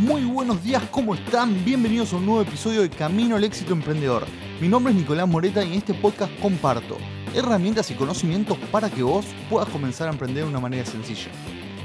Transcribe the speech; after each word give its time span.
Muy 0.00 0.22
buenos 0.22 0.62
días, 0.62 0.80
¿cómo 0.92 1.16
están? 1.16 1.64
Bienvenidos 1.64 2.12
a 2.12 2.18
un 2.18 2.26
nuevo 2.26 2.42
episodio 2.42 2.82
de 2.82 2.88
Camino 2.88 3.34
al 3.34 3.42
Éxito 3.42 3.72
Emprendedor. 3.72 4.24
Mi 4.60 4.68
nombre 4.68 4.92
es 4.92 4.98
Nicolás 4.98 5.26
Moreta 5.26 5.64
y 5.64 5.72
en 5.72 5.78
este 5.78 5.92
podcast 5.92 6.30
comparto 6.38 6.98
herramientas 7.34 7.90
y 7.90 7.94
conocimientos 7.94 8.56
para 8.70 8.90
que 8.90 9.02
vos 9.02 9.26
puedas 9.50 9.68
comenzar 9.70 10.06
a 10.06 10.12
emprender 10.12 10.44
de 10.44 10.50
una 10.50 10.60
manera 10.60 10.86
sencilla. 10.86 11.32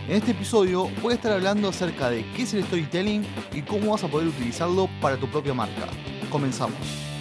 En 0.08 0.18
este 0.18 0.32
episodio 0.32 0.90
voy 1.02 1.14
a 1.14 1.16
estar 1.16 1.32
hablando 1.32 1.70
acerca 1.70 2.12
de 2.12 2.24
qué 2.36 2.44
es 2.44 2.54
el 2.54 2.64
storytelling 2.66 3.26
y 3.52 3.64
cómo 3.64 3.94
vas 3.94 4.04
a 4.04 4.08
poder 4.08 4.28
utilizarlo 4.28 4.88
para 5.02 5.18
tu 5.18 5.28
propia 5.28 5.56
marca. 5.56 5.88
Comenzamos. 6.30 7.13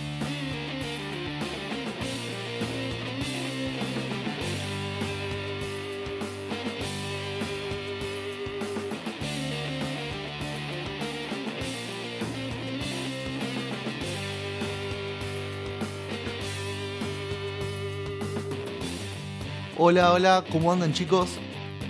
Hola, 19.84 20.12
hola, 20.12 20.44
¿cómo 20.52 20.70
andan 20.70 20.92
chicos? 20.92 21.38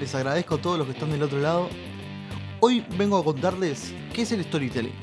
Les 0.01 0.14
agradezco 0.14 0.55
a 0.55 0.62
todos 0.62 0.78
los 0.78 0.87
que 0.87 0.95
están 0.95 1.10
del 1.10 1.24
otro 1.24 1.38
lado. 1.38 1.69
Hoy 2.59 2.80
vengo 2.96 3.18
a 3.18 3.23
contarles 3.23 3.93
qué 4.15 4.23
es 4.23 4.32
el 4.32 4.43
storytelling. 4.43 4.95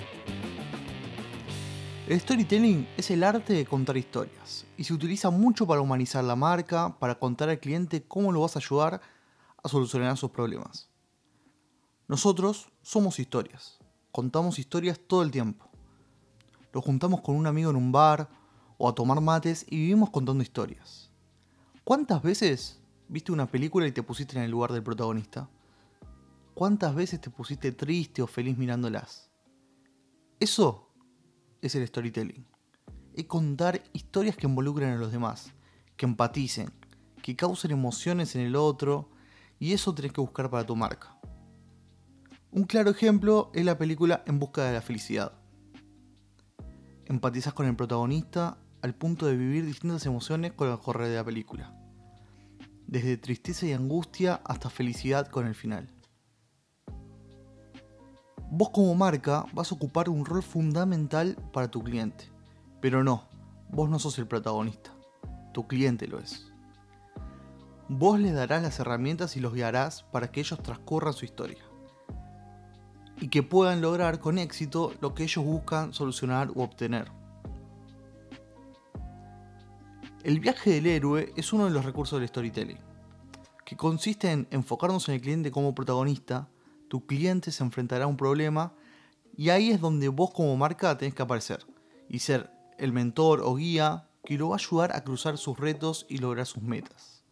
El 2.08 2.20
storytelling 2.20 2.88
es 2.98 3.12
el 3.12 3.24
arte 3.24 3.54
de 3.54 3.64
contar 3.64 3.96
historias 3.96 4.66
y 4.76 4.86
se 4.86 4.96
utiliza 4.96 5.30
mucho 5.30 5.68
para 5.68 5.82
humanizar 5.82 6.24
la 6.24 6.36
marca, 6.36 6.98
para 6.98 7.20
contar 7.20 7.50
al 7.50 7.60
cliente 7.60 8.02
cómo 8.08 8.32
lo 8.32 8.42
vas 8.42 8.56
a 8.56 8.60
ayudar 8.60 9.02
a 9.62 9.70
solucionar 9.70 10.18
sus 10.18 10.32
problemas. 10.32 10.90
Nosotros 12.08 12.72
somos 12.82 13.20
historias, 13.20 13.78
contamos 14.12 14.58
historias 14.58 15.00
todo 15.00 15.22
el 15.22 15.30
tiempo. 15.30 15.70
Nos 16.74 16.84
juntamos 16.84 17.22
con 17.22 17.36
un 17.36 17.46
amigo 17.46 17.70
en 17.70 17.76
un 17.76 17.92
bar 17.92 18.30
o 18.80 18.90
a 18.90 18.96
tomar 18.96 19.22
mates 19.22 19.64
y 19.70 19.76
vivimos 19.76 20.10
contando 20.10 20.42
historias. 20.42 21.09
¿Cuántas 21.84 22.22
veces 22.22 22.82
viste 23.08 23.32
una 23.32 23.48
película 23.48 23.88
y 23.88 23.92
te 23.92 24.04
pusiste 24.04 24.38
en 24.38 24.44
el 24.44 24.52
lugar 24.52 24.72
del 24.72 24.84
protagonista? 24.84 25.50
¿Cuántas 26.54 26.94
veces 26.94 27.22
te 27.22 27.30
pusiste 27.30 27.72
triste 27.72 28.22
o 28.22 28.28
feliz 28.28 28.58
mirándolas? 28.58 29.30
Eso 30.40 30.90
es 31.62 31.76
el 31.76 31.88
storytelling. 31.88 32.46
Es 33.14 33.26
contar 33.26 33.82
historias 33.94 34.36
que 34.36 34.48
involucren 34.48 34.92
a 34.92 34.98
los 34.98 35.12
demás, 35.12 35.54
que 35.98 36.06
empaticen, 36.06 36.70
que 37.22 37.36
causen 37.36 37.72
emociones 37.72 38.36
en 38.36 38.42
el 38.42 38.56
otro, 38.56 39.10
y 39.58 39.74
eso 39.74 39.94
tenés 39.94 40.14
que 40.14 40.22
buscar 40.22 40.50
para 40.50 40.66
tu 40.66 40.76
marca. 40.76 41.18
Un 42.52 42.64
claro 42.64 42.90
ejemplo 42.90 43.52
es 43.54 43.64
la 43.64 43.78
película 43.78 44.24
En 44.26 44.40
busca 44.40 44.64
de 44.64 44.74
la 44.74 44.82
felicidad. 44.82 45.34
Empatizas 47.06 47.54
con 47.54 47.66
el 47.68 47.76
protagonista 47.76 48.58
al 48.82 48.96
punto 48.96 49.26
de 49.26 49.36
vivir 49.36 49.66
distintas 49.66 50.06
emociones 50.06 50.54
con 50.54 50.70
el 50.70 50.80
correr 50.80 51.10
de 51.10 51.16
la 51.16 51.24
película 51.24 51.74
desde 52.90 53.18
tristeza 53.18 53.68
y 53.68 53.74
angustia 53.74 54.42
hasta 54.44 54.72
felicidad 54.72 55.28
con 55.28 55.46
el 55.46 55.54
final. 55.54 55.88
Vos 58.50 58.72
como 58.72 58.96
marca 58.96 59.46
vas 59.54 59.72
a 59.72 59.76
ocupar 59.76 60.10
un 60.10 60.26
rol 60.26 60.42
fundamental 60.42 61.38
para 61.54 61.70
tu 61.70 61.84
cliente, 61.84 62.26
pero 62.82 63.04
no, 63.04 63.28
vos 63.70 63.92
no 63.92 64.00
sos 64.00 64.18
el 64.18 64.28
protagonista, 64.28 64.92
tu 65.54 65.68
cliente 65.68 66.08
lo 66.08 66.18
es. 66.18 66.52
Vos 67.88 68.20
les 68.20 68.34
darás 68.34 68.64
las 68.64 68.80
herramientas 68.80 69.38
y 69.38 69.40
los 69.40 69.54
guiarás 69.54 70.02
para 70.12 70.32
que 70.32 70.40
ellos 70.40 70.62
transcurran 70.64 71.14
su 71.14 71.26
historia 71.26 71.64
y 73.22 73.28
que 73.28 73.44
puedan 73.44 73.82
lograr 73.82 74.20
con 74.20 74.40
éxito 74.40 74.94
lo 75.00 75.14
que 75.14 75.24
ellos 75.24 75.46
buscan 75.46 75.94
solucionar 75.94 76.50
u 76.56 76.62
obtener. 76.62 77.12
El 80.24 80.42
viaje 80.42 80.72
del 80.72 80.88
héroe 80.88 81.32
es 81.38 81.54
uno 81.54 81.64
de 81.64 81.72
los 81.72 81.86
recursos 81.86 82.20
del 82.20 82.28
storytelling, 82.28 82.78
que 83.66 83.78
consiste 83.78 84.30
en 84.30 84.48
enfocarnos 84.52 85.08
en 85.08 85.16
el 85.16 85.22
cliente 85.22 85.50
como 85.50 85.74
protagonista, 85.74 86.50
tu 86.90 87.06
cliente 87.06 87.52
se 87.52 87.64
enfrentará 87.64 88.04
a 88.04 88.08
un 88.08 88.18
problema 88.18 88.74
y 89.38 89.50
ahí 89.50 89.72
es 89.72 89.80
donde 89.80 90.10
vos 90.10 90.32
como 90.32 90.58
marca 90.58 90.98
tenés 90.98 91.16
que 91.16 91.22
aparecer 91.22 91.66
y 92.10 92.20
ser 92.20 92.52
el 92.78 92.92
mentor 92.92 93.42
o 93.46 93.56
guía 93.56 94.10
que 94.26 94.38
lo 94.38 94.50
va 94.50 94.56
a 94.56 94.60
ayudar 94.60 94.94
a 94.94 95.06
cruzar 95.06 95.38
sus 95.38 95.58
retos 95.58 96.06
y 96.10 96.18
lograr 96.18 96.46
sus 96.46 96.64
metas. 96.64 97.24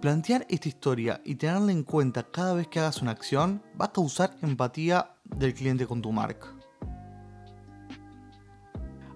Plantear 0.00 0.46
esta 0.48 0.68
historia 0.68 1.20
y 1.24 1.36
tenerla 1.36 1.70
en 1.70 1.84
cuenta 1.84 2.24
cada 2.24 2.54
vez 2.54 2.66
que 2.66 2.80
hagas 2.80 3.02
una 3.02 3.12
acción 3.12 3.62
va 3.80 3.86
a 3.86 3.92
causar 3.92 4.36
empatía 4.42 5.14
del 5.24 5.54
cliente 5.54 5.86
con 5.86 6.02
tu 6.02 6.10
marca. 6.10 6.57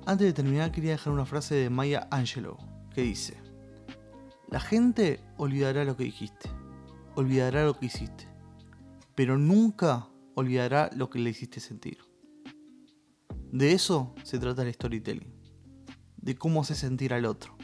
Antes 0.05 0.27
de 0.27 0.33
terminar 0.33 0.73
quería 0.73 0.93
dejar 0.93 1.13
una 1.13 1.25
frase 1.25 1.55
de 1.55 1.71
Maya 1.71 2.09
Angelou 2.11 2.57
que 2.93 3.03
dice, 3.03 3.37
la 4.51 4.59
gente 4.59 5.21
olvidará 5.37 5.85
lo 5.85 5.97
que 5.97 6.05
dijiste, 6.05 6.51
olvidará 7.15 7.65
lo 7.65 7.79
que 7.79 7.87
hiciste, 7.87 8.27
pero 9.15 9.39
nunca 9.39 10.09
olvidará 10.35 10.91
lo 10.97 11.09
que 11.09 11.21
le 11.21 11.31
hiciste 11.31 11.61
sentir. 11.61 11.99
De 13.53 13.73
eso 13.73 14.13
se 14.25 14.41
trata 14.41 14.63
el 14.63 14.75
storytelling, 14.75 15.33
de 16.17 16.34
cómo 16.34 16.63
hace 16.63 16.75
sentir 16.75 17.15
al 17.15 17.25
otro, 17.25 17.57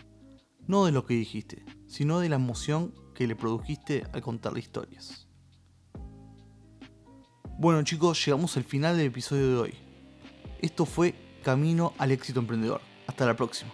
no 0.67 0.85
de 0.85 0.93
lo 0.93 1.05
que 1.05 1.15
dijiste, 1.15 1.65
sino 1.89 2.21
de 2.21 2.29
la 2.29 2.37
emoción 2.37 2.95
que 3.15 3.27
le 3.27 3.35
produjiste 3.35 4.05
al 4.13 4.23
contarle 4.23 4.61
historias. 4.61 5.27
Bueno 7.59 7.83
chicos, 7.83 8.25
llegamos 8.25 8.57
al 8.57 8.65
final 8.65 8.97
del 8.97 9.09
episodio 9.09 9.49
de 9.49 9.57
hoy. 9.57 9.75
Esto 10.63 10.87
fue 10.87 11.28
Camino 11.49 11.95
al 11.97 12.11
éxito 12.11 12.41
emprendedor. 12.41 12.83
Hasta 13.07 13.25
la 13.25 13.35
próxima. 13.35 13.71